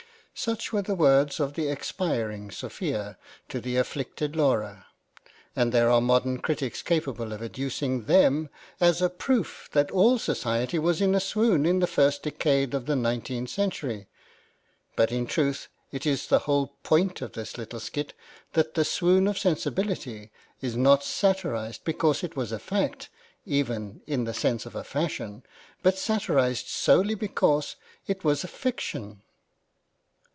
[0.33, 3.15] Such were the words of the expiring Sophia
[3.47, 4.87] to the afflicted Laura;
[5.55, 10.79] and there are modern critics capable of adducing them as a proof that all society
[10.79, 14.07] was in a swoon in the first decade of the nineteenth century.
[14.95, 18.13] But in truth it is the whole point of this little skit
[18.53, 23.09] that the swoon of sensibility is not satirised because it was a fact,
[23.45, 25.43] even in the sense of a fashion,
[25.83, 27.75] but satirised solely because
[28.07, 29.21] it was a fiction.